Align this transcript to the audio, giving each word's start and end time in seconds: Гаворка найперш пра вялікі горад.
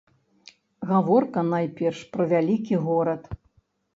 Гаворка 0.91 1.43
найперш 1.51 2.01
пра 2.15 2.27
вялікі 2.33 2.75
горад. 2.87 3.21